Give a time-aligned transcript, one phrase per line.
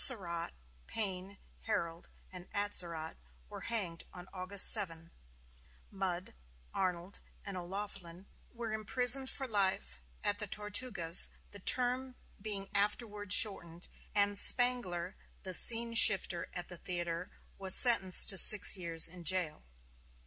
[0.03, 0.51] Surratt,
[0.87, 3.17] Payne, Herold, and Atzerodt
[3.49, 5.11] were hanged on July 7;
[5.91, 6.33] Mudd,
[6.73, 13.87] Arnold, and O'Laughlin were imprisoned for life at the Tortugas, the term being afterward shortened;
[14.15, 17.29] and Spangler, the scene shifter at the theater,
[17.59, 19.65] was sentenced to six years in jail.